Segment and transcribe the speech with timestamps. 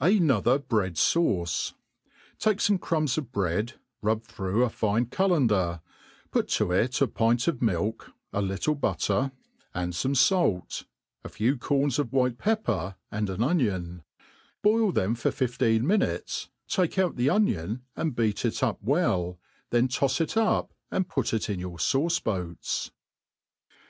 [0.00, 1.74] ^ Another bread fauce.
[2.38, 5.82] Take fome crumbs of bread, rubbed through a fine cullender,
[6.30, 9.28] put to it a pint of milk, a lUtle but*' ^3 ^^% 70 THE ART
[9.28, 9.34] OF COOKERY ter,
[9.74, 10.86] and fome fait,
[11.24, 16.48] a few corns of white pepper, and an onion \ boil them for fifteen minutes,
[16.66, 19.36] take out the onion and beat it up weii^
[19.68, 22.90] then tois it up, and put in your fauce boats.